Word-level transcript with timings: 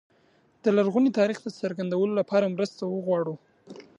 د 0.63 0.65
لرغوني 0.77 1.11
تاریخ 1.19 1.37
د 1.43 1.47
څرګندولو 1.59 2.13
لپاره 2.19 2.51
مرسته 2.55 2.81
وغواړو. 2.85 3.35